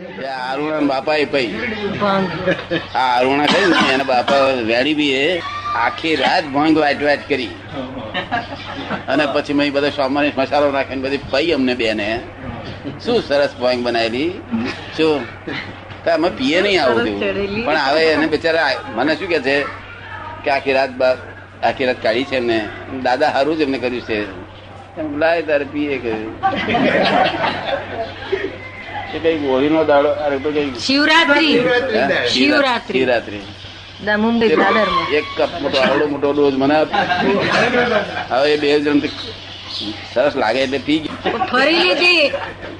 [0.00, 1.52] અરુણા બાપા એ ભાઈ
[2.94, 5.26] આ અરુણા કઈ ને એના બાપા વેડી બી એ
[5.84, 7.50] આખી રાત ભંગ વાટ વાટ કરી.
[9.10, 12.08] અને પછી મેં બધા સોમવારે મસાલો નાખીને બધી પઈ અમને બેને.
[13.04, 14.30] શું સરસ ભંગ બનાવેલી
[14.96, 15.18] શું?
[16.14, 17.20] અમે પીએ નહીં આવું તેવું.
[17.66, 19.56] પણ હવે એને બિચારા મને શું કે છે
[20.44, 20.92] કે આખી રાત
[21.62, 22.58] આખી રાત કાઢી છે એમને.
[23.04, 24.18] દાદા સારું જ એમને કર્યું છે.
[25.00, 26.32] એમ લાય તારે પીએ કર્યું
[30.78, 31.52] શિવરાત્રી.
[32.28, 32.98] શિવરાત્રી.
[32.98, 33.40] શિવરાત્રી.
[35.16, 36.76] એક કપ મોટો આવડો મોટો ડોઝ મને
[38.30, 38.98] હવે બે જણ
[40.14, 41.46] સરસ લાગે એટલે પી ગયા.
[41.46, 42.30] ફરી લીધી.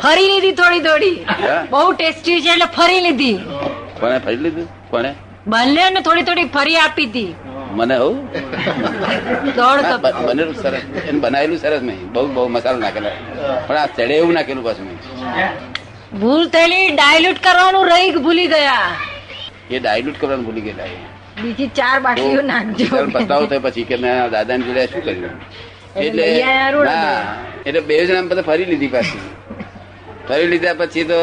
[0.02, 1.16] ફરી લીધી થોડી થોડી.
[1.70, 3.34] બહુ ટેસ્ટી છે એટલે ફરી લીધી.
[4.00, 4.90] કોને ફરી લીધું?
[4.90, 5.14] કોને?
[5.46, 7.34] બંને ને થોડી થોડી ફરી આપી હતી.
[7.72, 7.96] મને
[9.84, 10.82] હા, બનેલું સરસ.
[11.08, 12.12] એને બનાવેલું સરસ નહીં.
[12.12, 13.10] બહુ બહુ મસાલો નાખેલા.
[13.66, 14.96] પણ આ ચડે એવું નાખેલું પાછું મેં
[16.18, 18.86] ભૂલ થયેલી ડાયલ્યુટ કરવાનું રહી ભૂલી ગયા.
[19.70, 20.88] એ ડાયલ્યુટ કરવાનું ભૂલી ગયેલા
[21.42, 25.36] બીજી ચાર બાટલીઓ નાખજો પસ્તાવો થયો પછી કે મેં દાદા ને જોડે શું કર્યું?
[26.06, 26.24] એટલે
[27.66, 29.22] એટલે બે જણા બધા ફરી લીધી પાછી.
[30.28, 31.18] ફરી લીધા પછી તો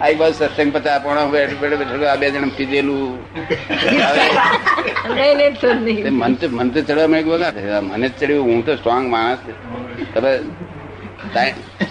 [0.00, 3.14] આઈ બસ સત્સંગ પતા પણ આ બે જણા પીધેલું.
[6.20, 7.08] મન તો મન તો ચડવા
[7.90, 9.40] મને ચડ્યું હું તો સ્ટ્રોંગ માણસ.
[10.14, 10.32] તમે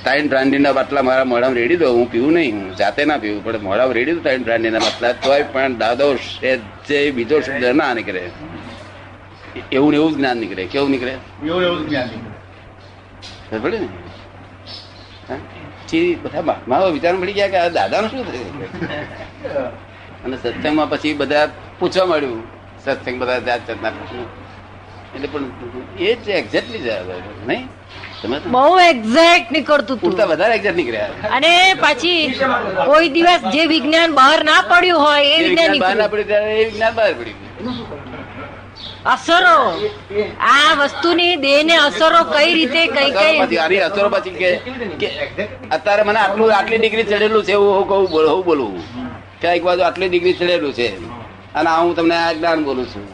[0.03, 3.61] ત્રણ બ્રાન્ડીના બાટલા મારા મોઢામાં રેડી દો હું પીવું નહીં હું જાતે ના પીવું પણ
[3.61, 6.15] મોઢામાં રેડી દો ત્રણ બ્રાન્ડીના બાટલા તોય પણ દાદો
[6.87, 8.23] જે બીજો શબ્દ ના નીકળે.
[9.71, 11.13] એવું એવું જ જ્ઞાન નીકળે કેવું નીકળે?
[13.49, 13.87] ખબર પડી ને?
[15.29, 15.35] હા?
[15.87, 18.51] પછી બધા મહાત્માઓ વિચાર પડી ગયા કે આ દાદાનું શું થયું?
[20.25, 21.47] અને સત્સંગમાં પછી બધા
[21.79, 22.43] પૂછવા મળ્યું
[22.85, 24.25] સત્સંગ બધા જાત જાતના પ્રશ્નો.
[25.15, 25.43] એટલે પણ
[25.99, 26.87] એ જ એક્ઝેક્ટલી જ
[27.47, 27.67] નહીં?
[28.45, 31.09] બહુ એક્ઝેક્ટ નીકળતું પૂરતા વધારે એક્ઝેક્ટ નીકળ્યા.
[31.31, 32.39] અને પછી
[32.85, 36.65] કોઈ દિવસ જે વિજ્ઞાન બહાર ના પડ્યું હોય એ વિજ્ઞાન બહાર ના પડ્યું ત્યારે એ
[36.65, 37.45] વિજ્ઞાન બહાર પડ્યું.
[39.05, 39.89] અસરો.
[40.39, 44.55] આ વસ્તુની દેહ ને અસરો કઈ રીતે કઈ કઈ આની અસરો પછી કે
[45.71, 48.83] અત્યારે મને આટલું આટલી ડિગ્રી ચડેલું છે એવું હું કહું બોલું હું બોલું.
[49.41, 50.87] કે એક બાજુ આટલી ડિગ્રી ચડેલું છે.
[51.53, 53.05] અને હું તમને આ જ્ઞાન બોલું છું.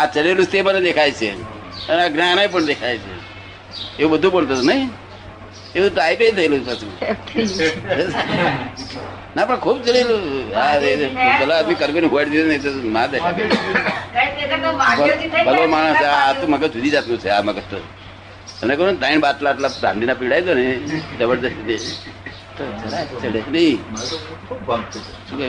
[0.00, 1.32] આ ચડેલું છે તે મને દેખાય છે.
[1.88, 3.21] અને આ જ્ઞાન પણ દેખાય છે.
[4.02, 4.88] એવું બધું બોલતો હતો નહીં?
[5.76, 6.90] એવું ટાઈપે થયેલું પાછું.
[9.36, 10.22] ના પણ ખૂબ ચડેલું.
[11.40, 13.18] પેલા આદમી કરવીને હોડી દીધું નહીં તો ના દે.
[15.48, 17.78] ભલો માણસ આ તો મગજ જુદી જાતનું છે આ મગજ તો.
[18.62, 20.64] અને કહું ત્રણ બાટલા આટલા ચાંદીના પીડાય દો ને
[21.18, 21.80] જબરદસ્તી.
[22.56, 22.62] તો
[23.22, 23.78] ચડે નહીં?
[25.28, 25.46] તે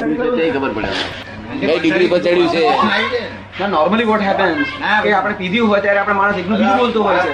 [0.00, 0.90] ખબર પડે
[1.60, 2.62] કઈ ડિગ્રી પર ચડ્યું છે?
[3.74, 4.68] નોર્મલી વોટ હેપન્સ
[5.04, 7.32] કે આપણે પીધું હોય ત્યારે આપણે માણસ એકલું બીજું બોલતું હોય છે.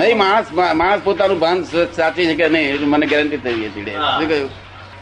[0.00, 0.48] નહીં માણસ
[0.80, 1.58] માણસ પોતાનું ભાન
[1.98, 2.68] સાચી શકે નહીં.
[2.74, 4.50] એટલું મને ગેરંટી થઈ ગઈ છે શું કહ્યું?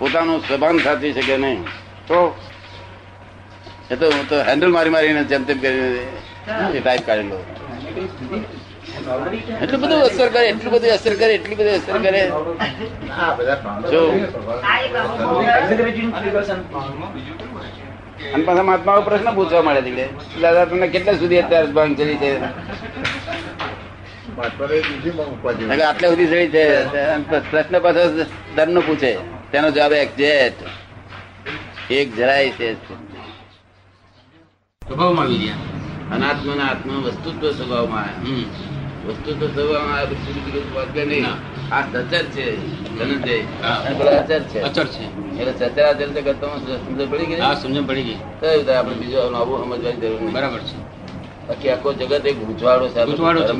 [0.01, 1.61] પોતાનું સભાન સાચી શકે નહીં.
[2.09, 2.21] તો?
[3.93, 7.39] એ તો હું તો હેન્ડલ મારી મારીને જેમ તેમ કરીને ટાઈપ કાઢેલો?
[9.63, 12.23] એટલું બધું અસર કરે એટલું બધું અસર કરે એટલી બધી અસર કરે.
[13.93, 14.03] જો.
[18.35, 20.07] અને પાછા મહાત્માઓ પ્રશ્ન પૂછવા મળે છે
[20.43, 22.31] દાદા તમને કેટલા સુધી અત્યારે ભાંગ ચડી છે?
[24.37, 26.65] કારણ કે આટલે સુધી ચડી છે.
[27.05, 28.03] અને પ્રશ્ન પાછો
[28.57, 29.13] ધર્મ નો પૂછે.
[29.53, 30.61] તેનો જવાબ એક્ઝેક્ટ
[31.91, 32.67] એક જરાય છે
[34.83, 35.63] સ્વભાવમાં આવી ગયા
[36.15, 38.11] અનાત્મ ના આત્મા વસ્તુત્વ સ્વભાવમાં.
[39.09, 39.39] આવે.
[39.39, 41.27] તો સ્વભાવમાં આવે પછી બીજું વાક્ય નહીં.
[41.71, 42.45] આ સચર છે
[42.99, 43.37] ધનંજય.
[44.21, 44.61] અચર છે.
[44.61, 45.05] અચર છે.
[45.41, 48.19] એટલે સચરાચર જગતમાં સમજ પડી ગઈ હા સમજણ પડી ગઈ.
[48.41, 50.33] તો આપણે બીજો નવું સમજવાની જરૂર નહીં.
[50.33, 50.77] બરાબર છે.
[51.49, 53.53] બાકી આખો જગત એક ગૂંચવાડો છે ગૂંચવાડો છે,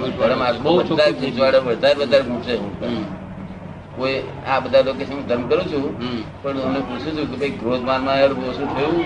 [0.63, 3.30] બહુ બધા ગૂંચવાડો વધારે વધારે ગૂંચે હું.
[3.97, 4.19] કોઈ
[4.53, 5.85] આ બધા લોકો હું ધર્મ કરું છું?
[6.43, 8.97] પણ તમને પૂછું છું કે ભાઈ ક્રોધ માનમાં યાર ઓછું થયું?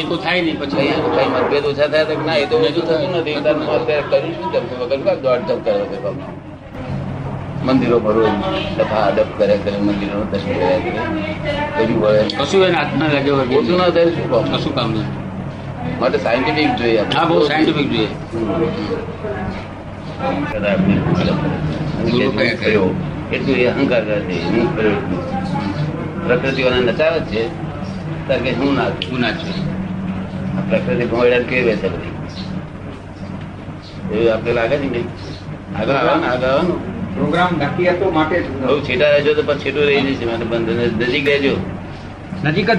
[0.00, 3.10] એ તો થાય નહીં પછી કઈ મતભેદ ઓછા થયા તો ના એ તો ઓછું થતું
[3.20, 3.36] નથી.
[3.44, 3.56] તાર
[4.10, 4.48] કર્યું શું?
[4.52, 5.98] ધર્મ વગર દોડ ધપ કરે છે
[7.66, 8.24] મંદિરો ભરો
[8.78, 11.00] તથા અડપ કરે કરે મંદિરો દર્શન કર્યા કરે.
[11.78, 13.30] બધું વળે કશું એને હાથમાં લાગે
[13.60, 15.08] ઓછું ના થાય શું કામ કશું કામ નહીં.
[16.00, 18.10] માટે સાયન્ટિફિક જોઈએ હા બહુ સાયન્ટિફિક જોઈએ.
[20.52, 20.94] કદાચ આપણે
[23.32, 26.26] એટલે હું એટલું એ અહંકાર કરે છે હું એટલું.
[26.26, 27.48] પ્રકૃતિઓને નચાવે છે
[28.26, 29.20] ત્યારે કે હું ના છું.
[29.20, 29.76] ના છું.
[30.70, 31.06] પ્રકૃતિ
[31.44, 32.16] કેવી છે બધી?
[34.16, 35.08] એવું આપણે લાગે છે નહીં?
[35.80, 40.00] આગળ આવવાનું આગળ આવવાનું પ્રોગ્રામ નક્કી હતો માટે બહુ છેટા રહેજો તો પછી છેટું રહી
[40.00, 40.70] જશે મને બંધ
[41.02, 41.56] નજીક રહેજો.
[42.44, 42.78] નજીક જ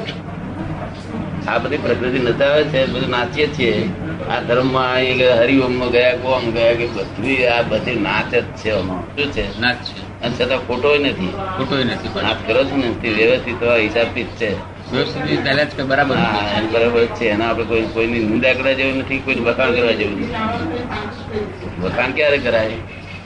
[1.47, 3.89] આ બધી પ્રકૃતિ નચાવે છે બધું નાચીએ છીએ.
[4.29, 8.71] આ ધર્મમાં માં હરિઓમ હરિઓમમાં ગયા કોમ ગયા કે બધું આ બધી નાચ જ છે.
[8.71, 9.61] શું છે?
[9.61, 10.06] નાચ છે.
[10.21, 11.31] અને છતાં ખોટો નથી.
[11.57, 14.49] ખોટો નથી પણ નાચ કરો છો વ્યવસ્થિત હિસાબથી જ છે.
[14.91, 16.57] વ્યવસ્થિત ચાલ્યા જ બરાબર જ હા, છે.
[16.57, 17.25] એમ બરાબર છે.
[17.25, 21.81] એના આપણે કોઈ કોઈની નિંદા કરવા જેવું નથી કોઈ વખાણ કરવા જેવું નથી.
[21.81, 22.69] વખાણ ક્યારે કરાય?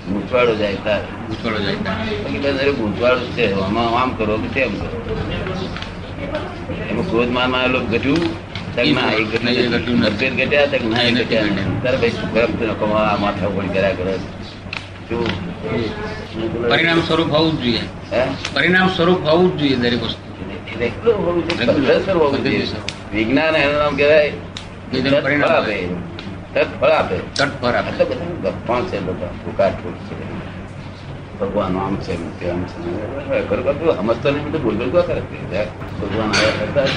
[0.08, 1.02] ગૂંચવાડો જાય તાર.
[1.30, 1.76] ઉછળો જાય
[2.60, 3.62] અરે ગૂંચવાડો છે.
[3.62, 4.90] આમાં આમ કરો કે તેમ કરો.
[6.90, 8.24] એમાં ક્રોધ માનમાં ઘટ્યું
[8.76, 10.32] ઘટ્યું નથી.
[11.12, 11.82] નથી.
[11.84, 12.52] તારે ભાઈ ગરમ
[13.22, 14.16] માથા ઉપર કર્યા કરે.
[15.12, 15.25] શું
[16.66, 18.22] પરિણામ સ્વરૂપ હોવું જ જોઈએ હે
[18.54, 20.19] પરિણામ સ્વરૂપ હોવું જ જોઈએ દરેક વસ્તુ
[20.75, 21.90] રેગ્યુલર હોવું જોઈએ, રેગ્યુલર.
[21.90, 22.66] પદ્ધતસર હોવું જોઈએ.
[22.66, 22.80] પદ્ધતિસર.
[23.12, 24.31] વિજ્ઞાન એનું નામ કહેવાય
[24.92, 25.78] વિજ્ઞાન તત્ ફળ પરિણામ આપે
[26.54, 30.16] તત્ ફળ આપે તટ પર આપે આટલા બધા ગપ્પા છે બધા ફૂંકાટ ફૂંક છે
[31.40, 32.92] ભગવાન આમ છે ને તેમ છે ને.
[33.48, 35.38] ખરેખર તું સમજતો નહીં બધું બોલ બોલ ક્યાં કરે છે?
[35.52, 35.69] યાર,
[36.00, 36.96] ભગવાન આવ્યા કરતા જ.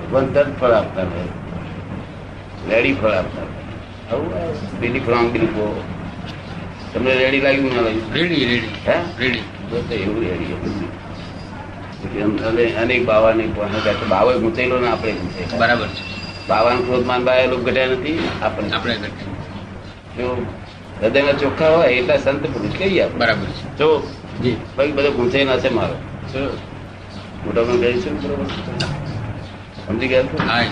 [0.00, 1.24] ભગવાન તત્ ફળ આપતા રહે
[2.68, 3.54] રેડી ફળ આપતા રહે.
[4.08, 4.48] આવું આ
[4.80, 5.66] પેલી ફ્રોમ પેલી બહુ
[6.96, 8.96] તમને રેડી લાગ્યું ના લાગ્યું રેડી રેડી હે?
[9.18, 10.54] રેડી તો એવું રેડી
[12.20, 12.30] એમ
[12.82, 13.46] અનેક બાવાની
[14.10, 15.58] બાવો ગુંચેલો ને આપણે ગુંચેલા.
[15.58, 16.02] બરાબર છે.
[16.48, 18.94] બાવાનું ક્રોધમાન બાય લોકો ઘટ્યા નથી આપણે આપણે
[20.18, 20.28] જો
[21.02, 23.18] હૃદયના ચોખ્ખા હોય એટલા સંત પુરુષ કહીએ આપણે.
[23.18, 23.64] બરાબર છે.
[23.78, 23.88] જો
[24.42, 24.56] જી.
[24.76, 25.96] ભાઈ બધો ગુંચાઈ ના છે મારો.
[27.44, 28.10] મોટા પણ ગઈ છે
[29.86, 30.36] સમજી ગયા છો?
[30.48, 30.62] હા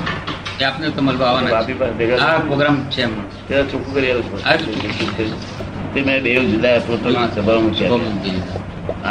[0.66, 2.38] આપને તો મળવા આવવાના બાપી પાસે ભેગા?
[2.38, 3.22] પ્રોગ્રામ છે એમનો.
[3.62, 4.22] ચોખ્ખું કરી આવ્યો.
[4.22, 5.63] છું.
[5.94, 7.90] તે મેં બે જુદા પોતાના સ્વભાવ મૂક્યા.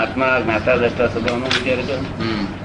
[0.02, 1.96] આત્મા જ્ઞાતા દ્રષ્ટા સભામાં મૂક્યા છે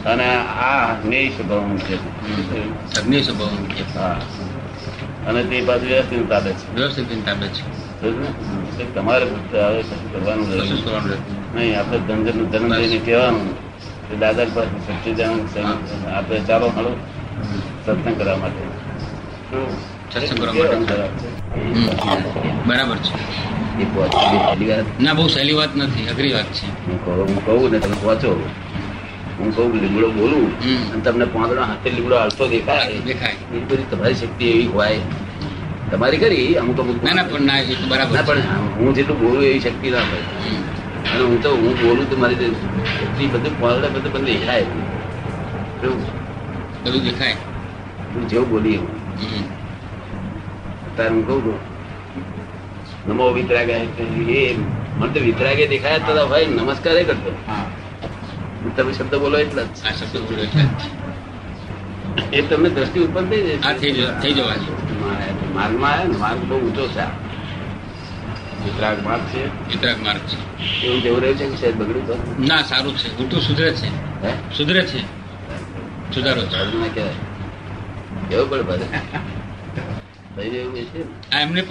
[0.05, 3.99] અને આ નેય સ્વભાવ મૂક્યા છે સ્વભાવ મૂકીએ.
[3.99, 4.21] હા.
[5.27, 6.75] અને તે પાછું વ્યવસ્થિત તાબે છે.
[6.75, 7.63] વ્યવસ્થિત તાબે છે.
[8.19, 8.85] ને?
[8.95, 10.49] તમારે આવે કશું કરવાનું
[11.55, 13.57] નહીં આપણે ધનજનનું જન્મ લઈને કહેવાનું.
[14.11, 15.49] કે દાદા પાસે સચ્ચિદાનંદ
[16.07, 16.97] આપણે ચાલો મળો.
[17.87, 18.65] સત્સંગ કરવા માટે.
[19.51, 19.67] શું?
[20.15, 21.29] સત્સંગ કરવા માટે.
[22.67, 23.58] બરાબર છે.
[23.79, 26.67] ના બહુ સહેલી વાત નથી અઘરી વાત છે.
[26.87, 26.99] હું
[27.47, 28.31] કહું ને તમે પહોંચો
[29.39, 30.47] હું કહું લીમડો બોલું
[30.93, 32.99] અને તમને પાંદડો હાથે લીમડો હાલતો દેખાય.
[33.07, 33.37] દેખાય.
[33.55, 35.01] એ બધી તમારી શક્તિ એવી હોય.
[35.91, 38.43] તમારી કરી અમુક અમુક ના પણ ના એ તો બરાબર ના પણ
[38.79, 40.27] હું જેટલું બોલું એવી શક્તિ ના હોય.
[41.13, 42.51] અને હું તો હું બોલું તો મારી
[43.05, 44.67] એટલી બધું પાંદડા બધું બધું દેખાય?
[46.85, 47.37] બધું દેખાય.
[48.13, 48.93] હું જેવું બોલી એવું
[50.87, 51.59] અત્યારે હું કહું છું
[53.09, 54.57] નમો વિતરાગે એ
[54.97, 57.31] મને તો વિતરાગે દેખાયા તો ભાઈ નમસ્કાર કરતો.
[57.47, 57.65] હા.
[58.77, 59.67] તમે શબ્દ બોલો એટલા જ.
[59.67, 60.65] આ શબ્દ બોલ્યો એટલે
[62.37, 63.79] એ તમને દ્રષ્ટિ ઉત્પન્ન થઈ જાય.
[63.79, 64.67] થઈ જવા- થઈ જવાની
[65.55, 67.29] માર્ગમાં આવ્યા ને માર્ગ બહુ ઊંચો છે.
[68.65, 69.47] વિતરાગ માર્ગ છે.
[69.47, 70.59] વિતરાગ માર્ગ છે.
[70.83, 72.45] એવું જેવું રહ્યું છે કે સાહેબ બગડ્યું તો?
[72.49, 73.19] ના સારું છે.
[73.19, 73.89] ઉલટું સુધરે છે.
[74.59, 75.01] સુધરે છે.
[76.15, 76.89] સુધારો છે.
[78.29, 79.38] કેવું પડે બધે જેવું
[80.43, 81.63] એમને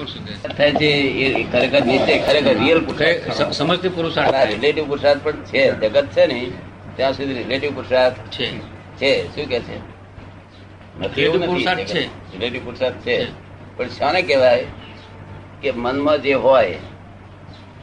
[1.44, 5.72] ખરેખર નીચે ખરેખર રિયલ પુરુષાર્થ સ- સમજથી પુરુષાર્થ રિલેટિવ પુરુષાર્થ પણ છે.
[5.72, 6.52] જગત છે ને
[6.96, 8.60] ત્યાં સુધી રિલેટિવ પુરુષાર્થ છે.
[8.98, 9.36] છે.
[9.36, 9.78] શું કે છે.
[12.34, 13.28] રિલેટિવ પુરુષાર્થ છે.
[13.78, 14.66] પણ શાને કહેવાય
[15.62, 16.76] કે મનમાં જે હોય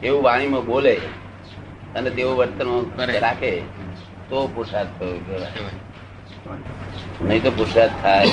[0.03, 0.95] એવું વાણીમાં બોલે
[1.95, 3.59] અને તેવું વર્તન રાખે
[4.29, 5.84] તો પુરુષાર્થ થયો કહેવાય.
[6.45, 8.31] નહીં તો પુરસાદ થાય.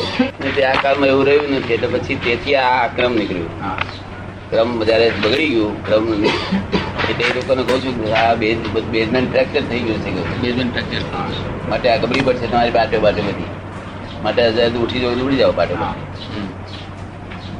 [0.55, 1.75] તે આ કાળમાં એવું રહ્યું નથી.
[1.75, 3.53] એટલે પછી તેથી આ આક્રમ નીકળ્યું.
[4.51, 6.05] ક્રમ જયારે બગડી ગયું ક્રમ
[7.11, 8.59] એટલે એ લોકોને કહું છું આ બેઝ
[8.91, 10.11] બેઝમેન્ટ ફ્રેક્ચર થઈ ગયું છે
[10.43, 11.03] બેઝમેન્ટ ફ્રેક્ચર.
[11.69, 13.51] માટે આ ગબડી પડશે તમારી પાટો પાટો બધી.
[14.23, 16.49] માટે હજાર ઉઠી જવું ઉડી જાવ પાટો હમ.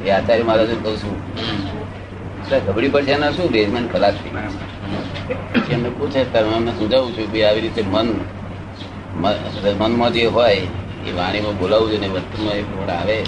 [0.05, 1.17] એ આચાર્ય મહારાજ કહું છું.
[2.67, 3.51] ગબડી પડશે એના શું?
[3.51, 4.31] બેઝમેન્ટ ખલાસ થઈ
[5.53, 8.07] પછી એમને પૂછે તમે એમને સમજાવું છું કે આવી રીતે મન
[9.15, 10.55] મનમાં જે હોય
[11.07, 13.21] એ વાણીમાં બોલાવવું જોઈએ ને વર્તનમાં એ પ્રમાણે આવે.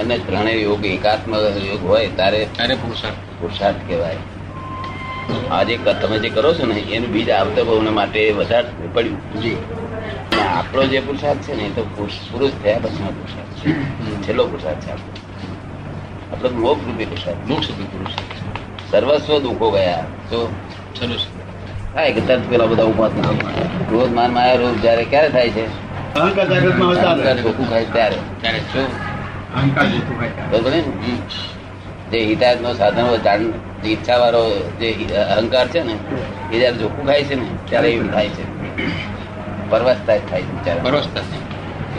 [0.00, 3.14] અને ત્રણેય યોગ એકાત્મ યોગ હોય તારે ત્યારે પુરુષાર્થ.
[3.40, 4.16] પુરુષાર્થ કહેવાય.
[5.50, 9.42] આજે તમે જે કરો છો ને એનું બીજ આવતા બહુને માટે વધારે પડ્યું.
[9.42, 9.56] જી.
[10.48, 14.26] આપણો જે પુરુષાર્થ છે ને એ તો પુરુષ થયા પછીનો પુરુષાર્થ છે.
[14.26, 15.14] છેલ્લો પુરુષાર્થ છે આપણો.
[16.32, 20.04] આપણો મોક્ષ રૂપી પુરુષાર્થ મોક્ષ સુધી પુરુષાર્થ સર્વસ્વ દુઃખો ગયા.
[20.30, 20.48] તો
[21.00, 21.16] ચલો
[21.96, 23.38] થાય કે તરત પેલા બધા ઊભા થાય.
[23.90, 25.64] રોજ માન માયા રોગ જયારે ક્યારે થાય છે.
[32.12, 32.72] જે હિતાયત નો?
[32.74, 33.52] સાધન
[33.84, 34.42] ઈચ્છા વાળો
[34.80, 34.88] જે
[35.30, 35.94] અહંકાર છે ને
[36.52, 38.44] એ જયારે જોખું ખાય છે ને ત્યારે એવું થાય છે.
[39.70, 40.82] પરવસતા થાય છે.
[40.82, 41.24] પરવસતા.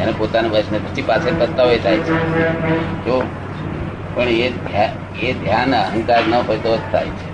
[0.02, 2.14] એને પોતાના વસ ને પછી પાછળ પસ્તાવો એ થાય છે.
[3.06, 3.16] જો
[4.16, 4.48] પણ એ
[5.22, 7.27] એ ધ્યાન અહંકાર ન હોય તો જ થાય છે.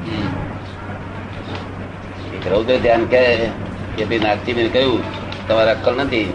[2.52, 3.50] રૌદ્ર ધ્યાન કહે
[3.98, 5.02] કે ભાઈ નાગજીને કહ્યું
[5.48, 6.34] તમારે અક્કલ નથી.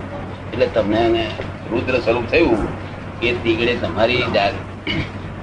[0.53, 1.27] એટલે તમને
[1.71, 2.59] રુદ્ર સ્વરૂપ થયું.
[3.23, 4.23] એ દીગડે તમારી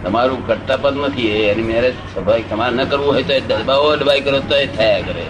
[0.04, 4.22] તમારું કરતા પદ નથી એની મેરેજ સ્વાભાવિક તમારે ન કરવું હોય તો એ દબાવો દબાઈ
[4.22, 5.26] કરો તો એ થયા કરે.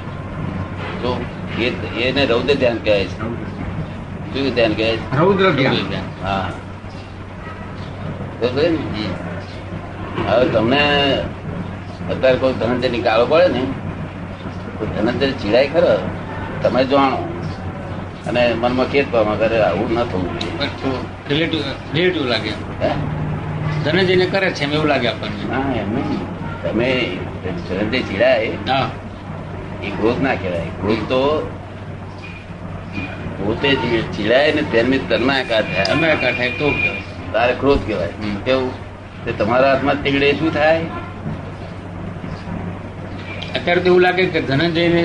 [1.01, 1.25] તો
[1.59, 3.19] એ એને રૌદ્ર ધ્યાન કહે છે.
[4.33, 5.19] શું ધ્યાન કહે છે?
[5.19, 6.25] રૌદ્ર ધ્યાન.
[6.25, 6.51] હા?
[10.27, 10.83] હવે તમને
[12.09, 13.63] અત્યારે કોઈ ધનંજયની ગાળો પડે ને
[14.83, 16.09] ધનંજય ચીડાય ખરો?
[16.61, 17.41] તમે જાણો.
[18.27, 20.39] અને મનમાં કેદ પામા કરે આવું ન થવું
[21.31, 22.51] relative લાગે?
[23.85, 25.79] ધનંજયને કરે છે એવું લાગે આપણને.
[25.79, 26.19] એમ
[26.63, 27.17] તમે
[27.69, 30.59] ધનંજય ચીડાય એ ક્રોધ ના કહેવાય.
[30.59, 31.51] ક્રોધ તો
[33.43, 35.85] પોતે જે ચીડાય ને તેની તન્માકાર થાય.
[35.85, 36.73] તમે થાય તો
[37.33, 38.09] તારે ક્રોધ કહેવાય.
[38.45, 38.71] કેવું?
[39.25, 40.81] તે તમારા હાથમાં તીગડે શું થાય?
[43.65, 45.03] અત્યારે તો એવું લાગે કે ધનંજયને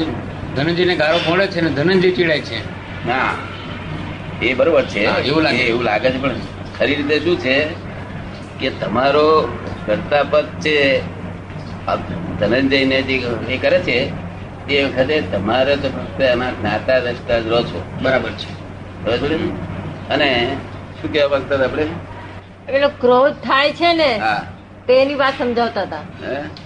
[0.57, 2.59] ધનંજયને ગારો પડે છે ને ધનંજય ચીડાય છે.
[3.07, 3.33] ના
[4.43, 5.01] એ બરોબર છે.
[5.23, 5.63] એવું લાગે.
[5.65, 6.39] એવું લાગે છે પણ
[6.77, 7.57] ખરી રીતે શું છે
[8.61, 9.27] કે તમારો
[9.87, 10.77] કર્તાપદ છે
[12.41, 13.17] ધનંજયને જે
[13.49, 13.99] એ કરે છે
[14.67, 17.79] તે વખતે તમારે તો ફક્ત એના જ્ઞાતા રસ્તા જ રહો છો.
[18.03, 18.49] બરાબર છે.
[19.05, 19.33] બરાબર
[20.11, 20.29] અને
[20.99, 21.85] શું કહેવા માંગતા આપણે?
[22.67, 24.41] પેલો ક્રોધ થાય છે ને હા.
[24.91, 26.05] તેની વાત સમજાવતા હતા.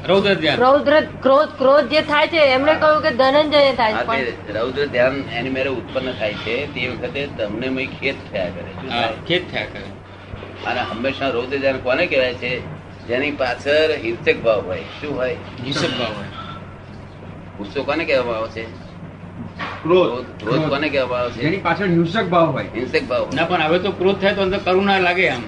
[0.08, 4.86] રૌદ્ર ધ્યાન રૌદ્ર ક્રોધ ક્રોધ જે થાય છે એમણે કહ્યું કે ધનંજય થાય છે રૌદ્ર
[4.86, 8.70] ધ્યાન એની મેરે ઉત્પન્ન થાય છે તે વખતે તમને મય ખેત થયા કરે.
[8.90, 9.08] હા
[9.52, 9.66] થાય?
[9.66, 9.82] કરે.
[10.66, 12.62] અને હંમેશા રૌદ્ર ધ્યાન કોને કહેવાય છે?
[13.08, 14.80] જેની પાછળ હિંસક ભાવ હોય.
[15.00, 15.36] શું હોય?
[15.64, 16.30] હિંસક ભાવ હોય.
[17.58, 18.64] ગુસ્સો કોને કહેવામાં આવે છે?
[19.82, 20.08] ક્રોધ.
[20.08, 22.64] ક્રોધ ક્રોધ કોને કહેવામાં આવે જેની એની પાછળ હિંસક ભાવ હોય.
[22.74, 25.42] હિંસક ભાવ ના પણ હવે તો ક્રોધ થાય તો અંદર કરુણા લાગે આમ.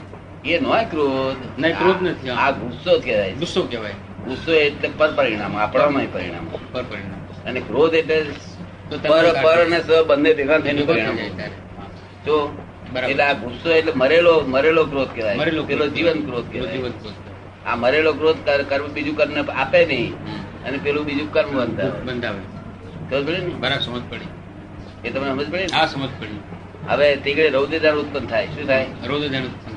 [0.46, 1.42] એ નો ક્રોધ.
[1.60, 2.30] નહીં, ક્રોધ નથી.
[2.30, 3.96] આ ગુસ્સો કહેવાય ગુસ્સો કહેવાય.
[4.26, 6.44] ગુસ્સો એટલે પર પરિણામ આપણામાં પરિણામ.
[6.72, 8.18] પર પરિણામ અને ક્રોધ એટલે
[9.08, 11.16] પર પર અને સ બંને ભેગા થઈને પરિણામ
[12.24, 12.36] તો
[13.04, 15.36] એટલે આ ગુસ્સો એટલે મરેલો મરેલો ક્રોધ કહેવાય.
[15.36, 16.78] મરેલો પેલો જીવન ક્રોધ કહેવાય.
[17.66, 18.38] આ મરેલો ક્રોધ
[18.68, 20.12] કર્મ બીજું કર્મ આપે નહીં.
[20.64, 21.50] અને પેલું બીજું કર્મ
[22.06, 22.42] બંધાવે?
[23.60, 24.28] બરાબર સમજ પડી.
[25.04, 26.40] એ તમને સમજ પડી હા સમજ પડી.
[26.88, 28.46] હવે તીગડે રૌદેદાર ઉત્પન્ન થાય.
[28.46, 28.86] શું થાય?
[29.06, 29.75] રૌદ્ર ઉત્પન્ન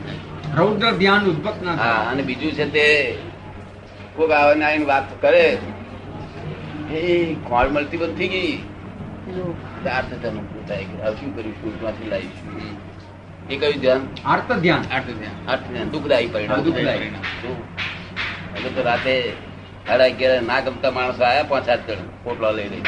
[0.57, 3.17] રૌદ્ર ધ્યાન ઉદ્ભત ના હા થાય અને બીજું છે તે
[4.15, 5.57] કોક આવે આવીને વાત કરે.
[6.91, 8.63] એ ખોળ મળતી બંધ થઈ ગઈ.
[9.85, 10.31] અર્થ થતા
[10.67, 11.53] થાય કે હવે શું કર્યું?
[11.61, 12.47] શૂટમાંથી લાવીશું.
[13.49, 14.01] એ કયું ધ્યાન?
[14.25, 14.83] અર્થ ધ્યાન.
[14.91, 15.47] અર્થ ધ્યાન.
[15.47, 15.89] અર્થ ધ્યાન.
[15.89, 16.63] દુઃખદાયી પરિણામ.
[16.63, 16.99] દુઃખદાયી.
[16.99, 18.75] પરિણામ.
[18.75, 19.33] તો રાતે
[19.87, 22.83] સાડા અગિયાર ના ગમતા માણસો આયા પાંચ સાત જણ પોટલો લઈ લઈ.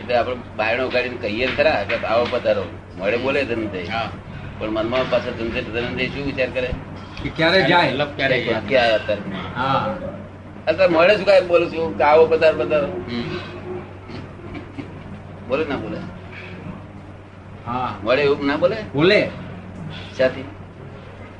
[0.00, 2.64] એટલે આપણે બાયણો કાઢીને કહીએ ને ખરા કે આવો પધારો.
[2.98, 4.10] મળે બોલે ધનંજય હા.
[4.60, 6.70] પણ મનમાં પાછા ધનંજય ધનંજય શું વિચાર કરે?
[7.22, 7.92] કે ક્યારે જાય?
[7.92, 8.56] લપ ક્યારે જાય?
[8.56, 9.22] અત્યારે
[9.56, 9.94] હા.
[10.66, 10.92] અત્યારે?
[10.94, 11.98] મળે શું કાંઈ બોલું છું?
[11.98, 12.84] કે આવો પધાર પધાર?
[15.48, 15.98] બોલે ના બોલે?
[17.66, 17.90] હા.
[18.04, 18.76] મળે એવું ના બોલે?
[18.94, 19.20] બોલે.
[20.16, 20.44] સાથી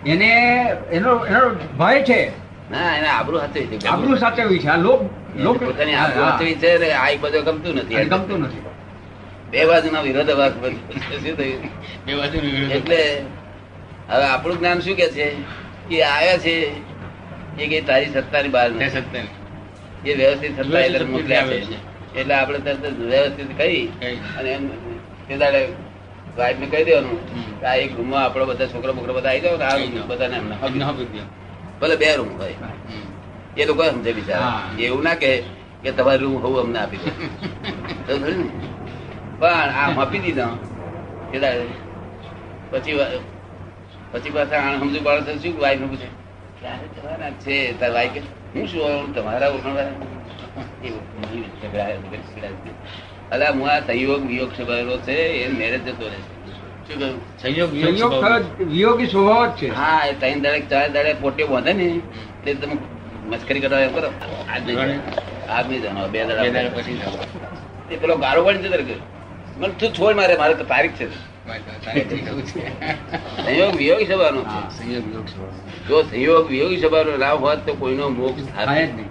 [0.07, 0.31] એને
[0.93, 1.41] એનો એનો
[1.79, 2.21] ભય છે.
[2.71, 3.87] ના એને આબરૂ હાથે છે.
[3.89, 4.69] આબરૂ સાચવી છે.
[4.69, 5.01] આ લોક
[5.37, 7.95] લોક પોતાની આબરૂ હાથવી છે આ બધું ગમતું નથી.
[7.95, 8.70] એને ગમતું નથી.
[9.51, 11.63] બે બાજુના વિરોધાભાસ શું થયું?
[12.07, 12.39] બે બાજુ
[12.75, 13.23] એટલે
[14.09, 15.27] હવે આપણું જ્ઞાન શું કે છે?
[15.89, 16.55] કે આવ્યા છે
[17.59, 20.11] એ કે તારી સત્તાની બહાર નથી.
[20.11, 22.17] એ વ્યવસ્થિત સત્તા એટલે મોકલ્યા છે.
[22.21, 24.17] એટલે આપણે તરત વ્યવસ્થિત કહી કહી.
[24.39, 24.69] અને એમ
[25.29, 25.67] તે દાડે
[26.37, 27.19] વાઈફ ને કહી દેવાનું
[27.67, 30.57] આ એક રૂમમાં આપણો બધા છોકરા બોકરા બધા આવી જાવ ને આ રૂમ બધાને એમને.
[31.81, 32.55] ભલે બે રૂમ હોય.
[33.57, 34.63] એ લોકો સમજે બિચારા.
[34.79, 35.43] એવું ના કે
[35.97, 37.11] તમારું રૂમ હોવું અમને આપી દે.
[38.07, 38.80] તો ને?
[39.41, 40.55] પણ આમ આપી દીધા.
[41.35, 41.39] એ
[42.73, 42.97] પછી
[44.13, 46.09] પછી પાછા સમજુ બાળક શું વાઈફ પૂછે?
[46.61, 47.57] ક્યારે જવાના છે?
[47.81, 48.21] તાર વાઈફ કે
[48.55, 49.51] હું શું તમારા.
[53.35, 56.21] અલા હું આ સંયોગ વિયોગ સ્વભાવેલો છે એ મેરેજ જતો રહે
[56.87, 57.19] શું કહ્યું?
[57.43, 58.43] સંયોગ વિયોગ સંયોગ સ્વભાવ.
[58.57, 59.69] થયો જ વિયોગી સ્વભાવ છે.
[59.81, 61.87] હા એ ત્રણ દાડે ચાર દાડે પોટે બાંધે ને
[62.45, 62.77] તે તમે
[63.31, 64.09] મસ્કરી કરવા એમ કરો.
[64.53, 65.01] આજ નહીં.
[65.55, 66.99] આજ નહીં જાણો બે બે દાડા દાડા પછી
[67.95, 68.97] એ પેલો ગારો પડી જતો કે
[69.61, 71.07] મને તું છોડ મારે મારે તો તારીખ છે.
[73.45, 75.01] સંયોગ વિયોગી સભાનો છે.
[75.89, 79.11] જો સંયોગ વિયોગી સભાનો લાભ હોત તો કોઈનો મોક્ષ થાય જ નહીં.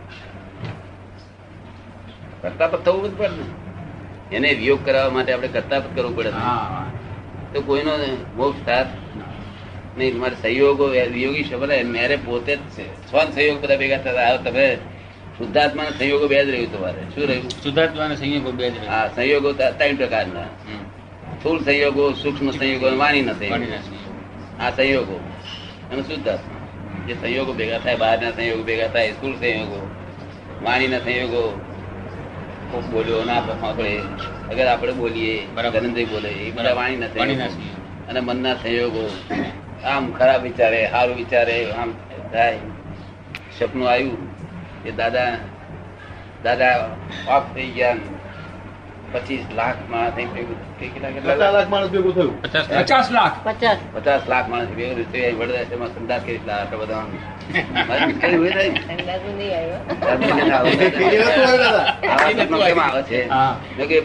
[2.42, 3.44] કરતાપત થવું જ પડે
[4.36, 6.32] એને વિયોગ કરાવવા માટે આપણે કરતાપત કરવું પડે
[7.54, 7.94] તો કોઈનો
[8.36, 8.90] મોક્ષ થાત
[9.98, 12.86] નહીં મારે સહયોગો વિયોગી સભા મેરે પોતે જ છે.
[13.12, 14.68] સ્વન સહયોગ બધા ભેગા થતા હવે તમે
[15.40, 17.02] શુદ્ધાત્મા સંયોગો બે જ રહ્યું તમારે.
[17.16, 17.50] શું રહ્યું?
[17.50, 20.44] શુદ્ધાત્મા સંયોગો બે જ હા સંયોગો ત્રણ પ્રકારના.
[21.40, 23.50] સ્થૂળ સંયોગો સૂક્ષ્મ સંયોગો વાણી નથી
[24.60, 25.20] આ સંયોગો
[25.92, 27.08] અને શુદ્ધાત્મા.
[27.08, 29.90] જે સંયોગો ભેગા થાય બહારના સંયોગો ભેગા થાય સ્થૂળ સંયોગો
[30.64, 31.62] વાણીના સંયોગો.
[32.92, 33.38] બોલ્યો ના
[33.70, 33.98] આપણે
[34.52, 35.46] અગર આપણે બોલીએ.
[35.56, 37.64] ધનંજય બોલે એ બધા વાણીના વાણીના સંયોગો.
[37.64, 38.10] સંયોગો.
[38.10, 39.10] અને મનના સંયોગો.
[39.84, 41.94] આમ ખરાબ વિચારે સારું વિચારે આમ
[42.34, 42.58] થાય.
[43.60, 44.29] સપનું આવ્યું
[44.84, 45.32] કે દાદા
[46.44, 46.76] દાદા
[47.36, 47.98] ઓફ થઈ ગયા
[49.14, 52.42] પચીસ લાખ માણસ અહીં ભેગું થઈ કેટલા કેટલા કેટલા લાખ માણસ ભેગું થયું.
[52.42, 53.36] પચાસ લાખ.
[53.44, 53.80] પચાસ લાખ.
[53.94, 54.22] પચાસ.
[54.30, 55.26] લાખ માણસ ભેગું થયું.
[55.26, 57.18] અહીં વડોદરામાં સંદાસ કરી દીધા આટલા બધા ને.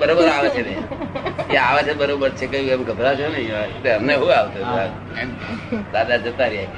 [0.00, 0.74] બરોબર આવે છે ને.
[1.50, 4.58] એ આવે છે બરોબર છે કઈ એમ ગભરાશો એટલે અમને શું આવતો?
[5.92, 6.72] દાદા જતા રહ્યા.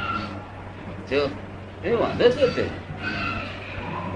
[1.10, 1.20] જો
[1.84, 2.85] એ વાંધો શું છે?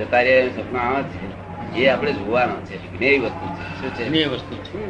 [0.01, 1.51] જતા રહ્યા એવું સપના આવે છે?
[1.77, 2.99] એ આપણે જોવાનો છે.
[2.99, 3.81] જ્ઞેય વસ્તુ છે.
[3.81, 4.09] શું છે?
[4.09, 4.81] જ્ઞેય વસ્તુ છે.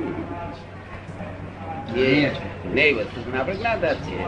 [2.62, 4.24] જ્ઞેય વસ્તુ પણ આપણે જ્ઞાતા છીએ.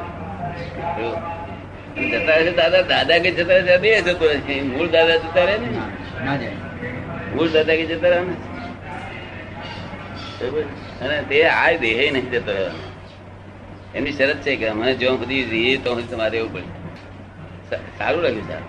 [2.09, 4.63] જતા રહે દાદા દાદા કે જતા રહે બે જતો રહે છે.
[4.63, 6.49] મૂળ દાદા જતા રહે ને?
[7.35, 8.35] મૂળ દાદા કે જતા રહે ને?
[11.05, 12.93] અને તે આ દેહ નહીં જતો રહેવાનો.
[13.95, 16.83] એમની શરત છે કે અમે જો સુધી રહીએ તો તમારે એવું પડે.
[17.99, 18.63] સારું લાગ્યું સાહેબ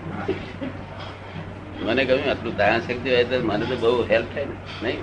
[1.84, 5.00] મને કહ્યું આટલું ધારણ શક્તિ હોય તો મને તો બહુ હેલ્પ થાય ને નહીં?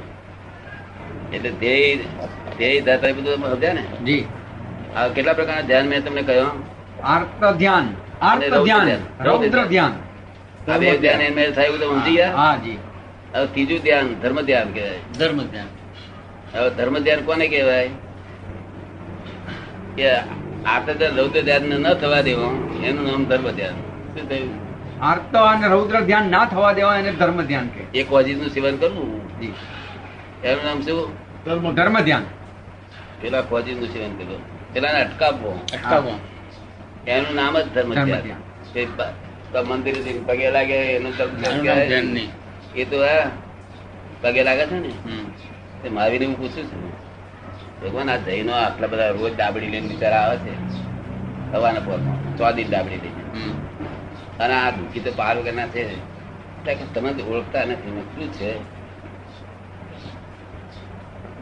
[1.33, 1.95] એટલે ધ્યેય
[2.57, 3.81] ધ્યેય દાતા બધું સમજ્યા ને?
[3.81, 4.25] જી.
[4.95, 6.63] આ કેટલા પ્રકારના ધ્યાન મેં તમને કહ્યું?
[7.03, 8.89] આર્ત ધ્યાન આર્ત ધ્યાન.
[9.23, 9.93] રૌદ્ર ધ્યાન.
[10.71, 11.21] આ બે ધ્યાન.
[11.21, 12.35] એમ થાય તો સમજી ગયા?
[12.35, 12.77] હા જી.
[13.35, 14.99] હવે ત્રીજું ધ્યાન ધર્મ ધ્યાન કહેવાય.
[15.19, 15.67] ધર્મ ધ્યાન.
[16.53, 17.89] હવે ધર્મ ધ્યાન કોને કહેવાય?
[19.95, 20.09] કે
[20.65, 23.73] આર્ત ધ્યાન રૌદ્ર ધ્યાન ન થવા દેવો એનું નામ ધર્મ ધ્યાન.
[24.13, 24.60] શું થયું?
[25.01, 28.77] આર્ત અને રૌદ્ર ધ્યાન ના થવા દેવા એને ધર્મ ધ્યાન કે એક વાજી નું સેવન
[28.77, 29.07] કરવું?
[30.43, 31.09] એનું નામ શું?
[31.45, 32.25] ધર્મ ધર્મ ધ્યાન.
[33.21, 35.51] પેલા ફોજી નું સેવન કરવું પેલા અટકાવવો.
[35.73, 36.17] અટકાવવા.
[37.07, 39.67] એનું નામ જ ધર્મ ધ્યાન.
[39.67, 42.17] મંદિર પગે લાગે એનું ધર્મ
[42.75, 43.31] એ તો હા
[44.21, 44.87] પગે લાગે છે ને?
[44.87, 45.25] હમ.
[45.83, 46.83] તે મહાવીર હું પૂછું છું
[47.81, 50.53] ભગવાન આ જૈનો આટલા બધા રોજ ડાબડી લઈને બિચારા આવે છે
[51.53, 53.21] હવાના પોરમાં ચોદી ડાબડી લઈને.
[54.41, 55.81] અને આ દુઃખી તો પાર વગરના છે
[56.93, 58.51] તમે ઓળખતા નથી મેં શું છે?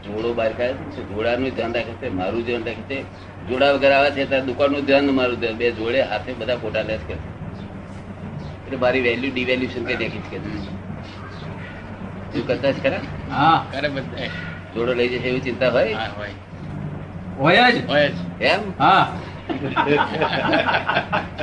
[0.03, 2.97] જોડો બહાર કાઢે છે જોડાનું ધ્યાન રાખે છે મારું ધ્યાન રાખે છે.
[3.49, 5.57] જોડા વગર આવે છે ત્યારે દુકાનનું ધ્યાન મારું ધ્યાન.
[5.57, 7.17] બે જોડે હાથે બધા ફોટા લેસ કરે
[8.59, 10.37] એટલે મારી વેલ્યુ ડિવેલ્યુશન કઈ દેખી કે
[12.31, 13.01] તું કરતા જ ખરા?
[13.31, 13.57] હા.
[13.71, 14.29] કરે બધા
[14.73, 15.97] જોડો લઈ જશે એવી ચિંતા હોય?
[16.13, 16.33] હોય.
[17.37, 17.77] હોય જ.
[17.87, 18.15] હોય જ.
[18.41, 18.61] એમ?
[18.79, 19.03] હા.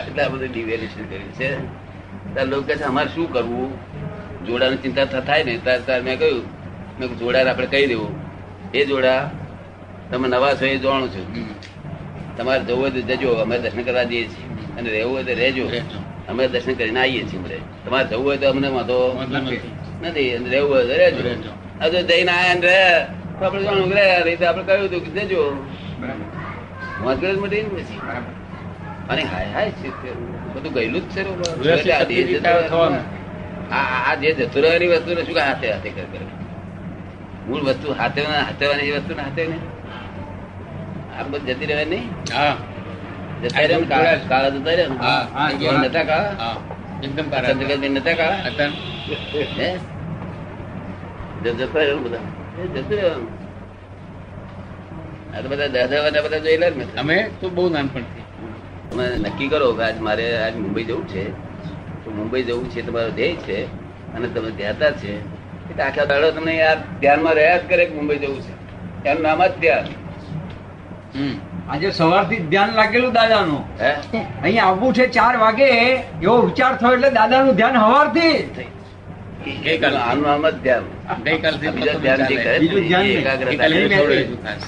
[0.06, 1.48] એટલે આ બધું ડિવેલ્યુશન કર્યું છે
[2.34, 3.70] ત્યારે લોકો કહે છે અમારે શું કરવું?
[4.46, 6.44] જોડાની ચિંતા થાય ને ત્યારે ત્યારે મેં કહ્યું
[6.98, 8.12] મેં જોડાને આપણે કહી દેવું.
[8.74, 9.22] એ જોડા
[10.10, 11.26] તમે નવા છો એ જાણું છું.
[12.36, 14.46] તમારે જવું હોય તો જજો અમે દર્શન કરવા જઈએ છીએ.
[14.78, 15.64] અને રહેવું હોય તો રહેજો.
[16.28, 18.98] અમે દર્શન કરીને આવીએ છીએ બધે તમારે જવું હોય તો અમને વાંધો
[19.30, 19.60] નથી.
[20.04, 20.20] અને
[20.52, 21.20] રહેવું હોય તો રહેજો.
[21.82, 22.82] હજુ જઈને આયા ને રહે.
[23.42, 24.04] આપણે જાણવું રહે
[24.46, 25.42] આપણે કહ્યું હતું કે જજો.
[27.00, 27.98] બરાબર મટી ને પછી
[29.08, 29.70] અને હાય હાય
[30.54, 31.32] બધું ગયેલું જ છે રો.
[31.60, 31.86] વ્યવસ્થિત
[32.36, 32.48] એટલે
[33.70, 36.24] આ જે જતો રહેવાની વસ્તુ શું હાથે હાથે કરે
[37.46, 39.58] મૂળ વસ્તુ હાથે હાથેવાની વસ્તુ ને હાથે ને?
[41.12, 42.06] આ બધું જતી રહે નહીં?
[43.42, 44.84] જતા રહે કાળા જતા રહે
[45.84, 46.34] નતા કાળા?
[47.04, 47.54] એકદમ કાળા
[47.96, 48.40] નતા કાળા?
[51.44, 52.24] જતા રહે બધા.
[52.74, 53.28] જતું રહેવાનું.
[55.34, 58.22] આ તો બધા દાદા વાદા બધા જોયેલા જ અમે તો બહુ નાનપણથી.
[58.90, 61.24] તમે નક્કી કરો કે આજ મારે આજ મુંબઈ જવું છે.
[62.04, 63.64] તો મુંબઈ જવું છે તમારો ધ્યેય છે
[64.14, 65.20] અને તમે ધ્યાતા છે.
[65.70, 68.54] એટલે આખા દાડો તમને યાર ધ્યાનમાં રહ્યા જ કરે કે મુંબઈ જવું છે.
[69.08, 69.84] એનું નામ જ ધ્યાન.
[71.14, 71.34] હમ.
[71.70, 73.82] આજે સવારથી ધ્યાન લાગેલું દાદાનું.
[73.82, 73.92] હે?
[74.42, 78.48] અહીંયા આવવું છે ચાર વાગે એવો વિચાર થયો એટલે દાદાનું ધ્યાન હવારથી
[79.86, 80.82] આનું નામ જ ધ્યાન.
[81.24, 83.98] ગઈકાલથી આ બીજા ધ્યાન જે કરે બીજું ધ્યાન એકાગ્રતા ગઈકાલે છે.
[83.98, 84.62] છોડ્યું હતું ખાસ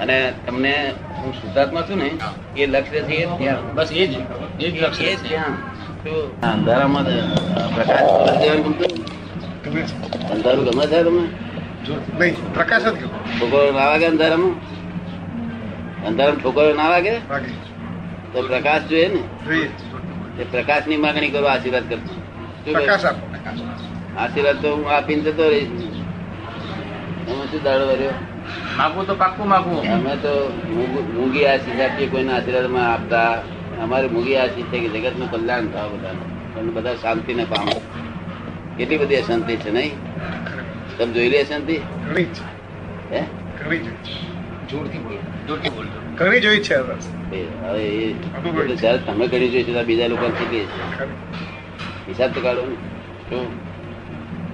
[0.00, 0.72] અને તમને
[1.16, 2.08] હું શુદ્ધાત્મા છું ને
[2.56, 3.16] એ લક્ષ્ય છે
[3.74, 4.14] બસ એ જ.
[4.60, 5.36] એ જ લક્ષ્ય છે.
[6.42, 7.06] અંધારામાં
[7.74, 8.10] પ્રકાશ
[10.32, 11.24] અંધારું ગમે છે તમને?
[12.54, 12.96] પ્રકાશ જ
[13.38, 14.54] છોકરો ના વાગે અંધારામાં?
[16.06, 17.14] અંધારામાં છોકરો ના વાગે?
[18.32, 19.20] તો પ્રકાશ જોઈએ ને.
[20.40, 22.12] એ પ્રકાશની માગણી કરો આશીર્વાદ કરતો
[22.72, 23.24] પ્રકાશ આપો
[24.18, 25.70] આશીર્વાદ તો હું આપીને જતો રહીશ.
[27.26, 28.14] હું શું દાડો વર્યો
[28.76, 33.32] માગવું તો પાક્કું માગવું અમે તો મૂંગ- આશીષ આપીએ કોઈના આશીર્વાદમાં આપતા
[33.82, 36.54] અમારે મૂંગી આશીષ છે કે જગતનું કલ્યાણ થાય બધાનું.
[36.54, 37.80] અને બધા શાંતિને પામો.
[38.78, 39.92] કેટલી બધી અશાંતિ છે નહીં?
[40.98, 41.76] તમે જોઈ લે અશાંતિ?
[43.12, 43.20] હે?
[44.70, 45.46] જોરથી બોલો.
[45.48, 46.14] જોરથી બોલજો.
[46.14, 47.36] ઘણી જોઈ છે હવે.
[47.36, 48.10] એ હવે એ
[48.60, 51.04] એટલે જ્યારે તમે કરી જોઈ છે બીજા લોકો શીખીએ છે?
[52.08, 52.76] હિસાબ તો કાઢો ને.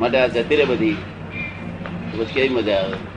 [0.01, 0.97] માટે આ જતી રહે બધી.
[2.19, 3.14] પછી કેવી મજા આવે?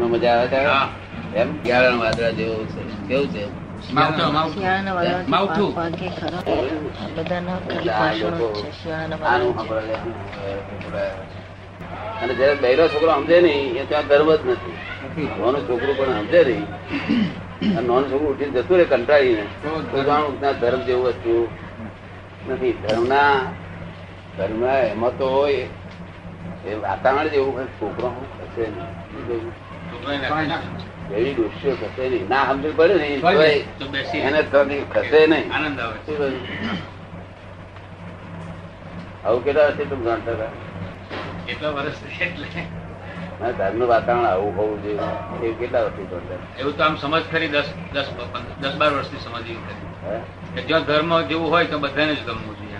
[0.00, 0.48] તમને મજા આવે.
[0.48, 1.62] ત્યારે એમ?
[1.62, 3.08] ગ્યારણ વાદળા જેવું છે.
[3.08, 3.44] કેવું છે.
[12.22, 14.76] અને જયારે બહેરો છોકરો સમજે નહીં એ ત્યાં ગર્વ જ નથી.
[15.40, 16.66] નાનું છોકરું પણ સમજે નહીં.
[17.78, 19.44] અને નાનું છોકરું ઉઠીને જતું રહે કંટાળીને
[19.92, 21.48] તો જાણું કે ધર્મ જેવું વસ્તુ
[22.50, 22.72] નથી.
[22.72, 23.34] ધર્મના
[24.38, 25.68] ધર્મ એમાં તો હોય
[26.66, 29.69] એ વાતાવરણ જેવું છોકરો હું ખસે નહીં
[31.16, 32.28] એવી દુષ્યો ખસે નહીં.
[32.28, 34.58] ના સમજ પડે ને એને તો
[34.92, 35.54] ખસે નહીં.
[35.54, 35.98] આનંદ આવે.
[39.24, 40.50] આવું કેટલા વર્ષથી તમે જાણતા હતા
[41.46, 42.62] કેટલા વર્ષ એટલે?
[43.58, 45.08] ઘરનું વાતાવરણ આવું હોવું જોઈએ.
[45.42, 48.08] એ કેટલા વર્ષથી એવું તો આમ સમજ ખરી દસ દસ
[48.60, 49.64] દસ બાર વર્ષથી સમજ એવી
[50.54, 52.78] ખરી જો ધર્મ જેવું હોય તો બધાને જ ગમવું જોઈએ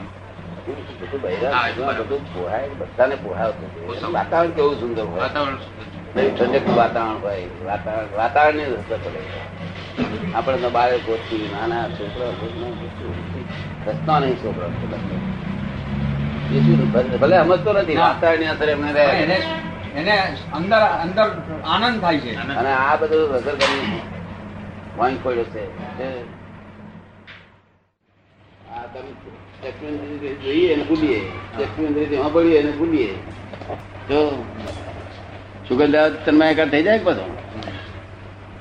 [2.34, 3.68] પોહાય બધાને પોહાવતું
[4.12, 5.20] વાતાવરણ કેવું સુંદર હોય?
[5.20, 6.74] વાતાવરણ સુંદર છે.
[6.76, 7.44] વાતાવરણ હોય.
[7.64, 9.18] વાતાવરણ વાતાવરણની અસર પડે
[10.34, 12.28] આપણે તો બારે ગોઠવી નાના છોકરા
[13.86, 14.68] રસ્તા નહીં છોકરા
[17.18, 19.04] ભલે- સમજતો નથી વાતાવરણની અસર એમને રહે.
[19.96, 22.34] એને અંદર અંદર આનંદ થાય છે.
[22.54, 24.00] અને આ બધું અસર કરી
[24.96, 25.64] વાંક પડ્યો છે.
[28.74, 31.28] આ તમે જોઈએ અને ભૂલીએ.
[32.16, 33.14] સાંભળીએ અને ભૂલીએ.
[34.08, 34.44] જો
[35.70, 37.36] સુગંધ આવે તો એકાદ થઈ જાય બધો?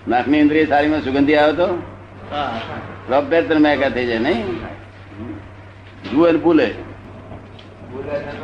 [0.08, 1.82] નાકની ઇન્દ્રિય સારીમાં સુગંધી આવે તો?
[3.10, 4.46] રબ્બે તન્મય એકાદ થઈ જાય નહીં?
[6.12, 6.66] જુએ ભૂલે.
[6.66, 8.36] પછી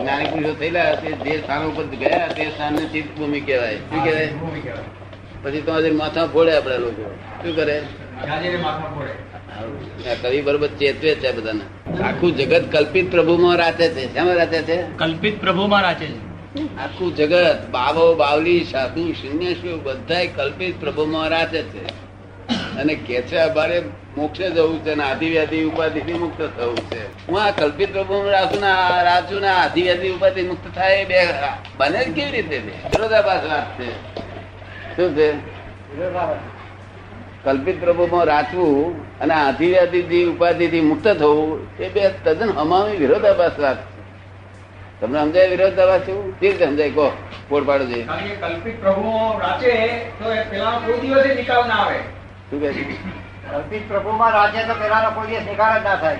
[0.00, 3.76] જ્ઞાની પુરુષો થયેલા તે જે સ્થાન ઉપર ગયા તે સ્થાનને ચિત્ત ભૂમિ કહેવાય?
[3.76, 4.28] શું કહેવાય.
[5.44, 7.18] પછી તો માથા ફોડે આપડે લોકો.
[7.42, 7.82] શું કરે?
[10.22, 12.02] કવિ બરોબર ચેતવે છે બધાને.
[12.02, 14.14] આખું જગત કલ્પિત પ્રભુમાં રાચે છે.
[14.14, 14.98] શેમાં રાચે છે?
[14.98, 16.24] કલ્પિત પ્રભુમાં રાચે છે.
[16.76, 21.86] આખું જગત બાવો બાવલી સાધુ શૂન્ય શું બધા કલ્પિત પ્રભુમાં રાચે છે.
[22.76, 23.82] અને કે છે અમારે
[24.16, 27.26] મોક્ષે જવું છે ને આધિવ્યાધિ ઉપાધિ થી મુક્ત થવું છે.
[27.26, 28.66] હું આ કલ્પિત પ્રભુ રાખું ને
[29.04, 31.26] રાજુ ને આધિવ્યાધિ ઉપાધિ મુક્ત થાય બે
[31.76, 34.23] બને કેવી રીતે વિરોધાભાસ વાત છે.
[34.96, 35.28] શું છે?
[37.44, 43.76] કલ્પિત પ્રભુમાં રાચવું અને આધિવ્યાધિથી ઉપાધિથી મુક્ત થવું એ બે તદ્દન હમામી વિરોધાભાસ વાત
[45.00, 46.90] તમને સમજાય વિરોધાભાસ શું કેવી રીતે સમજાય.
[46.90, 47.12] કહો
[47.48, 48.02] પોડ પાડો છે
[48.40, 49.72] કલ્પિત પ્રભુ રાચે
[50.18, 51.98] તો પેલા કોઈ દિવસે નિકાલ ના આવે.
[52.50, 52.84] શું કહે છે?
[53.50, 56.16] કલ્પિત પ્રભુમાં રાજ્ય તો પેલાનો કોઈ દિવસ નિકાલ જ ના થાય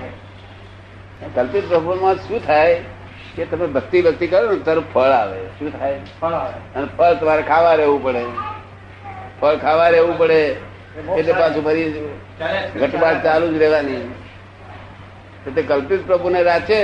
[1.35, 2.75] કલ્પિત પ્રભુમાં શું થાય?
[3.35, 5.39] કે તમે ભક્તિ ભક્તિ કરો ને તારું ફળ આવે.
[5.59, 5.99] શું થાય?
[6.21, 6.59] ફળ આવે.
[6.75, 8.25] અને ફળ તમારે ખાવા રહેવું પડે.
[9.41, 10.41] ફળ ખાવા રહેવું પડે.
[11.19, 11.87] એટલે પાછું ફરી
[12.79, 14.05] ઘટબાટ ચાલુ જ રહેવાની.
[15.47, 16.79] એટલે કલ્પિત પ્રભુને રાખે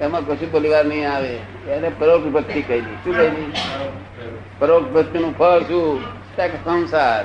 [0.00, 1.34] એમાં કશું પરિવાર નહીં આવે.
[1.74, 3.48] એને પરોક્ષ ભક્તિ કહી શું કહી
[4.58, 6.04] પરોક્ષ ભક્તિ નું ફળ શું?
[6.64, 7.24] સંસાર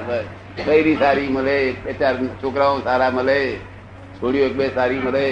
[0.65, 3.39] બૈરી સારી મળે બે ચાર છોકરાઓ સારા મળે
[4.17, 5.25] છોડીઓ એક બે સારી મળે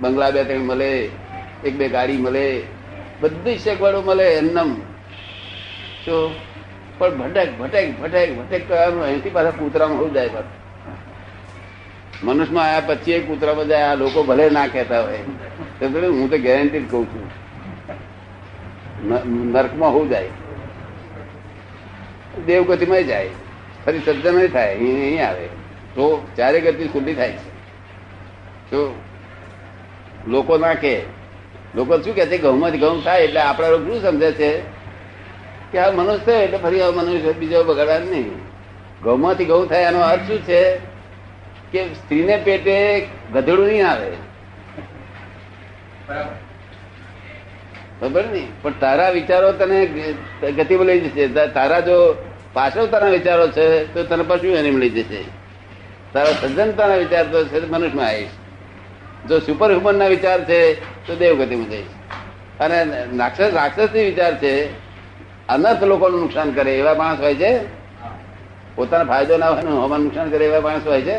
[0.00, 0.92] બંગલા બે ત્રણ મળે
[1.64, 2.46] એક બે ગાડી મળે
[3.20, 4.70] બધી શેકવાડું મળે એમનમ.
[6.04, 6.32] શું?
[6.98, 10.56] પણ ભટક ભટક ભટક ભટક કરવાનું અહીંથી પાછા કૂતરામાં હોઈ જાય પાછું?
[12.24, 15.22] મનુષ્યમાં આયા પછી એ કૂતરામાં જાય આ લોકો ભલે ના કહેતા હોય.
[16.12, 17.26] હું તો ગેરંટી જ કઉ છું
[19.48, 20.30] નર્કમાં હોવું જાય?
[22.46, 23.30] દેવગતિમાં જાય.
[23.84, 25.46] ફરી સજ્જન નહીં થાય, અહીં નહીં આવે.
[25.94, 26.04] તો
[26.36, 27.50] ચારે ગતિ ખુલ્લી થાય છે.
[28.70, 28.80] તો
[30.26, 30.94] લોકો ના કે
[31.74, 32.38] લોકો શું કે છે?
[32.38, 34.50] ઘઉંમાંથી ઘઉં થાય એટલે આપણા લોકો શું સમજે છે?
[35.72, 38.30] કે આ મનુષ્ય છે એટલે ફરી આ મનુષ્ય બીજો બગાડવા નહીં.
[39.02, 40.76] ગૌમાંથી ઘઉં થાય એનો અર્થ શું છે?
[41.72, 44.10] કે સ્ત્રીને પેટે ગધેડું નહીં આવે.
[48.00, 51.28] ખબર ને પણ તારા વિચારો તને ગ- ગતિમાં લઈ જશે.
[51.28, 52.14] તારા જો
[52.52, 55.24] પાછળતાના વિચારો છે તો તને પશુ એને લઈ જશે.
[56.12, 58.28] તારા સજ્જનતાના વિચાર તો છે મનુષ્યમાં આવીશ.
[59.28, 60.74] જો સુપર હ્યુમન ના વિચાર છે
[61.06, 61.86] તો દેવગતિમાં જઈશ.
[62.60, 62.86] અને
[63.18, 64.87] રાક્ષસ રાક્ષસની વિચાર છે
[65.48, 67.50] અનર્થ લોકોનું નુકસાન કરે એવા માણસ હોય છે?
[68.76, 71.16] પોતાનો ફાયદો ના હોય હવાનું નુકસાન કરે એવા માણસ હોય છે?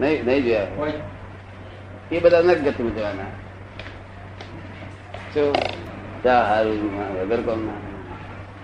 [0.00, 0.66] નહીં નહીં જોયા
[2.12, 3.30] એ બધા અનર્થ ગતિમાં જવાના
[6.24, 6.80] ચા હારું
[7.20, 7.78] વગર કોમ ના.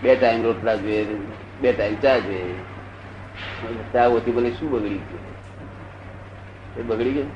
[0.02, 1.04] બે ટાઈમ રોટલા જોઈએ
[1.60, 2.54] બે ટાઈમ ચા જોઈએ.
[3.92, 5.24] ચા ઓછી બોલે શું બગડી ગયું?
[6.78, 7.30] એ બગડી ગયું?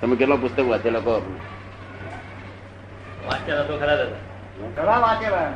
[0.00, 1.14] તમે કેટલો પુસ્તક વાંચેલા કહો
[3.26, 4.20] વાંચેલા તો ખરા દાદા.
[4.76, 5.50] ઘણા વાંચેલા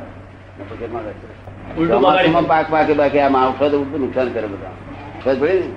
[1.77, 4.75] ઉલટું પાક પાકે બાકી આ માવઠો તો ઉલટું નુકસાન કરે બધા.
[5.23, 5.69] ખબર પડી ને?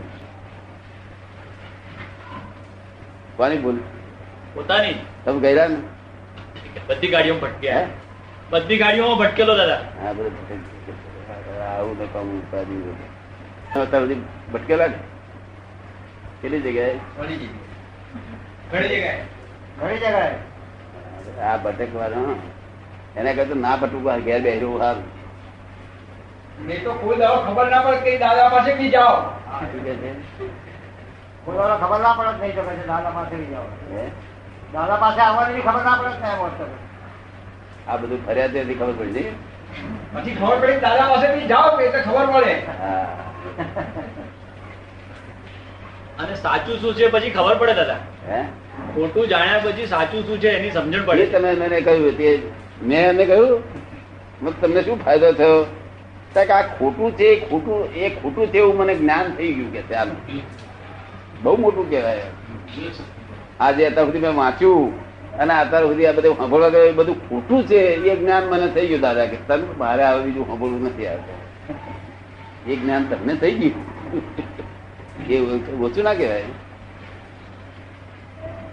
[3.37, 3.79] કોની ભૂલ?
[4.55, 5.79] પોતાની તમે ગયેલા ને?
[6.89, 7.87] બધી ગાડીઓ ભટક્યા હે?
[8.51, 9.81] બધી ગાડીઓમાં ભટકેલો દાદા.
[10.03, 10.35] હા બધું
[11.71, 14.25] આવું તો કામ ઉપાધિ બધું.
[14.53, 14.99] ભટકેલા ને?
[16.43, 16.97] કેટલી જગ્યાએ?
[17.19, 17.37] ઘણી
[18.89, 19.25] જગ્યાએ.
[19.79, 20.35] ઘણી જગ્યાએ.
[21.43, 22.39] આ ભટકવાનો
[23.17, 25.05] એને કરતા ના ભટકવા ઘેર બેહરું સારું
[26.61, 29.33] નહીં તો કોઈ દાડો ખબર ના પડે કે દાદા પાસે બી જાઓ.
[29.63, 30.15] શું કે છે?
[31.45, 33.67] કોઈ વાર ખબર ના પડે નહીં તો દાદા પાસે બી જાઓ.
[34.73, 36.41] દાદા પાસે આવવાની ખબર ના પડે જ નહીં
[37.87, 39.33] આ બધું ફરિયાદ ત્યાંથી ખબર પડી
[40.15, 42.55] પછી ખબર પડી દાદા પાસે બી જાઓ એટલે ખબર પડે.
[46.21, 47.99] અને સાચું શું છે પછી ખબર પડે દાદા?
[48.27, 48.47] હે?
[48.95, 51.27] ખોટું જાણ્યા પછી સાચું શું છે એની સમજણ પડે.
[51.27, 52.43] તમે મને કહ્યું તે
[52.83, 55.67] મેં એમને કહ્યું તમને શું ફાયદો થયો?
[56.35, 59.83] તો કે આ ખોટું છે, ખોટું, એ ખોટું છે એવું મને જ્ઞાન થઈ ગયું કે
[59.83, 60.15] ચાલો
[61.43, 62.23] બહુ મોટું કહેવાય.
[63.61, 64.93] આજે અત્યાર સુધી મેં વાંચ્યું,
[65.39, 68.87] અને અત્યાર સુધી આ બધું સાંભળવા ગયો, એ બધું ખોટું છે, એ જ્ઞાન મને થઈ
[68.87, 71.39] ગયું દાદા, કે તને મારે આવે બીજું સાંભળવું નથી આવતું.
[72.73, 73.75] એ જ્ઞાન તમને થઈ ગયું.
[75.31, 75.41] એ
[75.81, 76.43] ઓછું ના કહેવાય.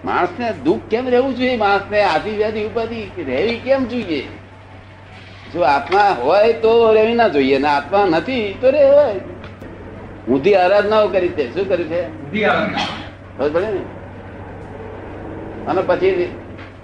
[0.07, 1.57] માણસને દુઃખ કેમ રહેવું જોઈએ?
[1.57, 4.27] માણસને આદિ વ્યાધિ ઉપાધિ રહેવી કેમ જોઈએ?
[5.53, 9.19] જો આત્મા હોય તો રહેવી ના જોઈએ ને આત્મા નથી તો રહેવાય.
[10.29, 11.53] ઊંધી આરાધનાઓ કરી છે.
[11.53, 12.01] શું કરી છે?
[13.59, 13.83] ને?
[15.67, 16.35] અને પછી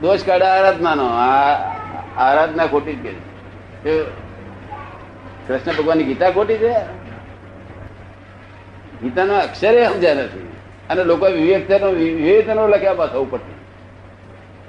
[0.02, 1.06] દોષ કાઢે આરાધનાનો.
[1.06, 1.56] આ
[2.18, 4.06] આરાધના ખોટી જ કરી?
[5.48, 6.74] કૃષ્ણ ભગવાનની ગીતા ખોટી છે?
[9.02, 10.53] ગીતાનો અક્ષરે સમજ્યા નથી.
[10.90, 13.54] અને લોકો વિવેચનો વિવેચનો લખ્યા પાછા ઉપરથી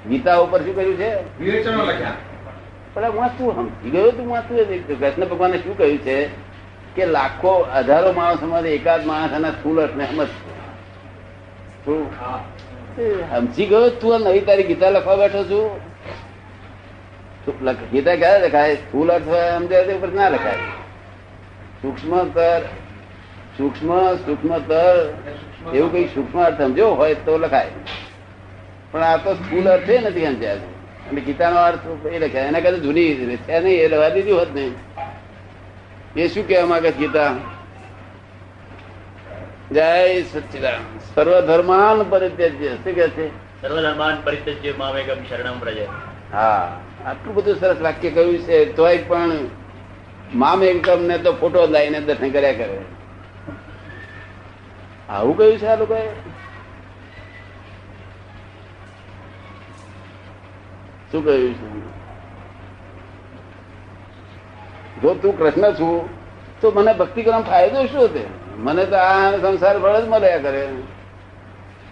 [0.09, 1.39] ગીતા ઉપર શું કહ્યું છે?
[1.43, 2.13] વિવેચનો લખ્યા.
[2.93, 6.27] પણ હું શું સમજી ગયો તું વાંચતું કૃષ્ણ ભગવાને શું કહ્યું છે?
[6.95, 10.05] કે લાખો હજારો માણસોમાં એકાદ માણસ એના સ્થુલ અર્થને
[13.01, 15.79] એ સમજી ગયો તું નવી તારી ગીતા લખવા બેઠો છું?
[17.91, 18.75] ગીતા ક્યારે લખાય?
[18.75, 20.57] સ્થૂલ અર્થ સમજાય ઉપર ના લખાય.
[21.81, 22.61] સૂક્ષ્મતર
[23.57, 25.13] સૂક્ષ્મ સૂક્ષ્મતર
[25.73, 27.67] એવું કઈ સૂક્ષ્મ અર્થ સમજો હોય તો લખાય.
[28.91, 30.55] પણ આ તો સ્થૂલ અર્થ એ નથી સમજાય
[31.09, 32.43] અને ગીતાનો અર્થ એ લખાય.
[32.43, 34.73] એના કરતા જૂની છે નહીં એ રવા દીધી હોત નહીં
[36.15, 37.33] એ શું કહેવા માંગે ગીતા?
[39.71, 40.81] જય સચિદાન.
[41.15, 42.67] સર્વધર્માન પરિત્યજ્ય.
[42.67, 43.27] શું કે છે?
[43.61, 45.85] સર્વધર્માન પરિત્યજ્ય મામેકમ શરણમ પ્રજય
[46.33, 46.79] હા.
[47.05, 49.31] આટલું બધું સરસ વાક્ય કહ્યું છે તોય પણ
[50.35, 52.79] મામ એકમ ને તો ફોટો લાવીને દર્શન કર્યા કરે.
[55.09, 56.09] આવું કહ્યું છે આ લોકોએ?
[61.11, 61.95] શું કહ્યું છે?
[65.01, 66.09] જો તું કૃષ્ણ છું,
[66.61, 68.25] તો મને ભક્તિ કરવાનો ફાયદો શું તે
[68.57, 70.69] મને તો આ સંસાર ફળ જ મળ્યા કરે.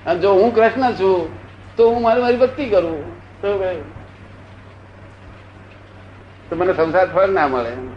[0.06, 1.30] અને જો હું કૃષ્ણ છું,
[1.76, 3.21] તો હું મારી મારી ભક્તિ કરું.
[3.41, 3.76] તો
[6.56, 7.92] મને સંસાર ફળ ના મળે.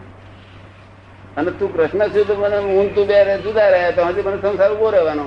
[1.37, 4.37] અને તું કૃષ્ણ છું તો મને હું તું બે રહે જુદા રહ્યા તો હજી મને
[4.41, 5.25] સંસાર ઊભો રહેવાનો.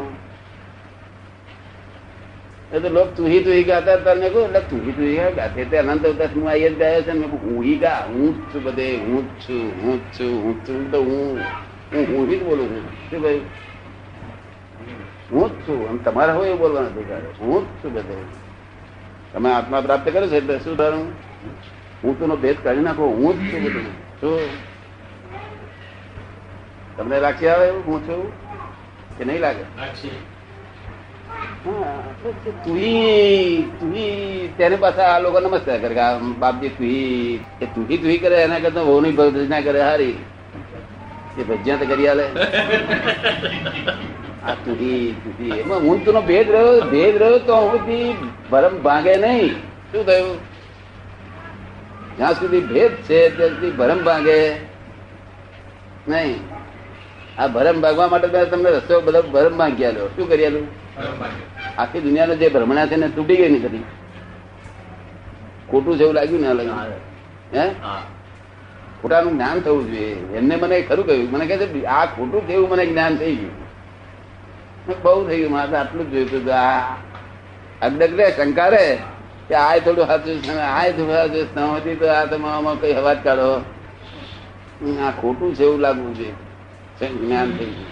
[2.73, 5.07] એ તો લોક તું હી તું હી ગાતા હતા મેં કહ્યું એટલે તું હી તું
[5.07, 7.65] હી ગા ગાતે તે અનંત અવતાર હું આઈ જ ગાયો છે ને મેં કહ્યું, હું
[7.65, 10.81] હી ગા હું જ છું બધે હું જ છું હું જ છું હું જ છું.
[10.93, 11.43] તો હું
[11.93, 12.85] હું હું હી જ બોલું છું.
[13.11, 13.43] શું ભાઈ
[15.31, 15.79] હું જ છું.
[15.91, 18.17] અને તમારે હોય એવું બોલવાનું અધિકાર હું જ છું બધે.
[19.33, 21.07] તમે આત્મા પ્રાપ્ત કરો છો એટલે શું થયું
[22.03, 23.05] હું તો ભેદ કાઢી નાખો.
[23.21, 23.87] હું જ છું બધું.
[24.21, 24.39] શું?
[27.01, 27.83] તમને રાખી આવે એવું?
[27.89, 28.23] હું છું
[29.19, 29.63] કે નહીં લાગે?
[31.65, 31.93] હા,
[32.65, 35.95] તુહી તુહી તેને પાછા આ લોકો નમસ્કાર કરે
[36.43, 40.17] બાપજી તુહી એ તુહી તુહી કરે એના કરતા વહુ ની ભજના કરે હારી.
[41.41, 42.27] એ ભજ્યા તો કરી આલે.
[44.49, 47.81] આ તુહી તુહી એમાં હું તું ભેદ રહ્યો ભેદ રહ્યો તો હું
[48.51, 49.53] ભરમ ભાંગે નહીં.
[49.93, 50.39] શું થયું?
[52.19, 54.39] જ્યાં સુધી ભેદ છે ત્યાં સુધી ભરમ ભાંગે
[56.09, 56.41] નહીં.
[57.41, 60.09] આ ભરમ ભાગવા માટે મેં તમને રસ્તો બધો ભરમ ભાંગી આલ્યો.
[60.15, 60.47] શું કરી
[61.79, 63.85] આખી દુનિયાનો જે ભ્રમણા છે ને તૂટી ગઈ નહીં કદી
[65.71, 66.79] ખોટું છે એવું લાગ્યું ને લાગ્યું
[67.55, 67.65] હે.
[69.01, 70.17] ખોટાનું જ્ઞાન થવું જોઈએ.
[70.39, 71.29] એમને મને ખરું કહ્યું.
[71.33, 73.57] મને કહે છે આ ખોટું થયું મને જ્ઞાન થઈ ગયું.
[75.03, 75.53] બહુ થઈ ગયું.
[75.53, 76.83] મારે આટલું જ જોયું હતું આ
[77.87, 78.85] અગડગડે શંકારે
[79.49, 83.51] કે આ થોડું સાચું આ થોડું સાચું ન હતી તો આ તમારામાં કઈ હવાજ કાઢો.
[85.07, 86.35] આ ખોટું છે એવું લાગવું જોઈએ.
[87.09, 87.87] જ્ઞાન થઈ ગયું.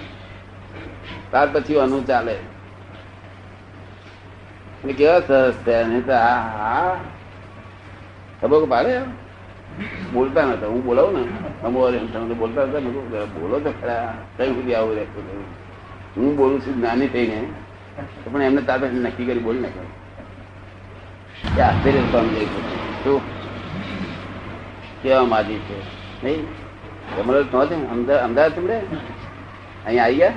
[1.31, 2.37] ત્યાર પછી અનુ ચાલે.
[4.93, 5.85] કેવા સરસ થયા
[8.69, 9.01] પાડે?
[10.13, 11.29] બોલતા નતા, હું બોલાવું ને?
[11.63, 12.91] અમો તમે બોલતા હતા ને?
[13.41, 15.45] બોલો તો ખરા, કઈ સુધી આવું રહેતું
[16.17, 17.47] હું બોલું છું જ્ઞાની થઈને.
[18.33, 19.81] પણ એમને તાર પાસે નક્કી કરી બોલી નાખે
[21.57, 22.47] કે આશ્ચર્ય પામી
[23.05, 23.21] શું?
[25.03, 25.79] કેવા માજી છે,
[26.25, 26.68] નહીં?
[27.17, 27.89] તમારે નહોતું ને?
[27.89, 28.83] અમદા- અમદાવાદ તમને
[29.87, 30.33] અહીંયા આવી ગયા?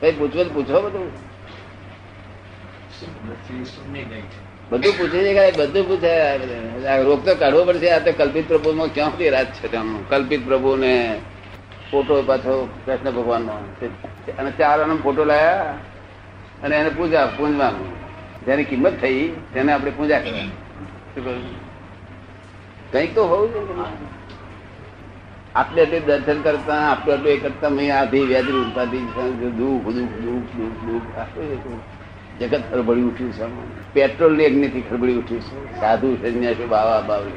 [0.00, 1.12] કઈ પૂછવું પૂછો બધું.
[4.70, 6.36] બધું પૂછે છે કે બધું પૂછે?
[7.02, 7.90] રોગ તો કાઢવો પડશે.
[7.90, 9.68] આ તો કલ્પિત પ્રભુમાં ક્યાંથી રાત છે
[10.08, 11.20] કલ્પિત પ્રભુ ને
[11.90, 13.52] ફોટો પાછો કૃષ્ણ ભગવાનનો.
[14.38, 15.74] અને ચાર આનો ફોટો લાયા
[16.62, 17.92] અને એને પૂજા, પૂંજવાનું.
[18.46, 21.24] જેની કિંમત થઈ, તેને આપણે પૂજા કરવાની શું
[22.92, 24.17] કંઈક તો હોવું જોઈએ.
[25.54, 30.56] આટલે આટલે દર્શન કરતા આટલું આટલું એ કરતા મેં આધી વ્યાધી ઉપાધી દુઃખ દુઃખ દુઃખ
[30.56, 33.92] દુઃખ દુઃખ જગત ખરબડી ઉઠ્યું છે.
[33.92, 35.80] પેટ્રોલની અગ્નિથી ખરબડી ઉઠ્યું છે.
[35.80, 37.30] સાધુ સંન્યાસી બાવા બાવરી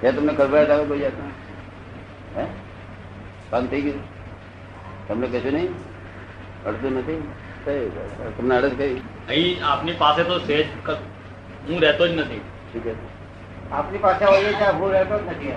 [0.00, 1.24] ત્યાં તમને ખરબડાટ આવે કોઈ જાતના?
[2.40, 2.46] હે?
[3.50, 4.00] કામ થઈ ગયું?
[5.08, 5.68] તમને કશું નહીં?
[6.66, 7.28] અડતું નથી?
[8.38, 10.90] તમને અડત કઈ અહીં આપની પાસે તો સેજ ક-
[11.68, 12.40] હું રહેતો જ નથી.
[13.72, 15.52] આપની પાસે હોઈએ ત્યાં હું રહેતો જ નથી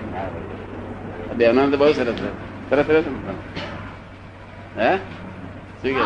[1.30, 2.20] બહેનો તો બહુ સરસ.
[2.70, 3.04] સરસ સરસ?
[4.76, 4.90] હે
[5.80, 6.04] શું કે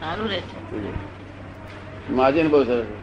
[0.00, 3.01] સારું રહે છે માજી બહુ સરસ.